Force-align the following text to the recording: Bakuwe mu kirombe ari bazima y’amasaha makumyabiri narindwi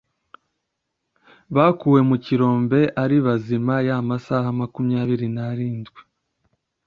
Bakuwe 1.55 1.99
mu 2.09 2.15
kirombe 2.25 2.79
ari 3.03 3.17
bazima 3.25 3.75
y’amasaha 3.87 4.47
makumyabiri 4.59 5.27
narindwi 5.35 6.01